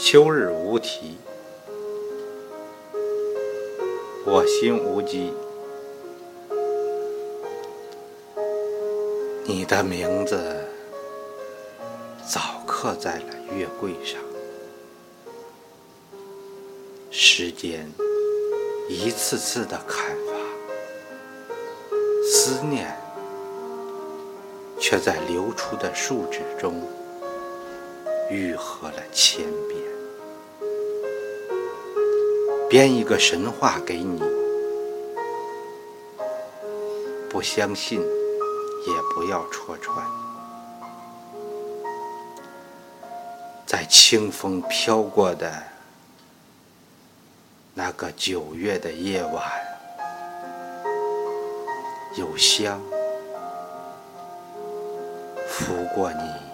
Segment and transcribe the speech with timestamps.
[0.00, 1.18] 秋日无题，
[4.24, 5.32] 我心无羁。
[9.44, 10.64] 你的名字
[12.24, 14.20] 早刻在了月柜上，
[17.10, 17.90] 时间
[18.88, 21.92] 一次次的砍伐，
[22.24, 22.96] 思念
[24.78, 26.80] 却在流出的树脂中
[28.30, 29.87] 愈合了千遍。
[32.68, 34.20] 编一个神话给你，
[37.30, 40.06] 不相信也不要戳穿。
[43.64, 45.50] 在清风飘过的
[47.72, 49.42] 那个九月的夜晚，
[52.16, 52.78] 有香
[55.48, 56.47] 拂过你。